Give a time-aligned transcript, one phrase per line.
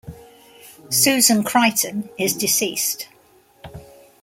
[0.89, 3.07] Susan Crichton is deceased.